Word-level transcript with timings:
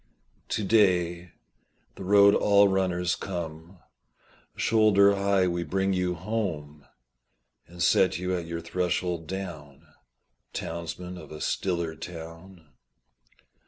To 0.49 0.63
day, 0.63 1.33
the 1.93 2.03
road 2.03 2.33
all 2.33 2.67
runners 2.67 3.13
come, 3.15 3.77
Shoulder 4.55 5.13
high 5.15 5.47
we 5.47 5.63
bring 5.63 5.93
you 5.93 6.15
home, 6.15 6.87
And 7.67 7.83
set 7.83 8.17
you 8.17 8.35
at 8.35 8.47
your 8.47 8.61
threshold 8.61 9.27
down, 9.27 9.85
Townsman 10.53 11.19
of 11.19 11.31
a 11.31 11.39
stiller 11.39 11.95
town. 11.95 12.67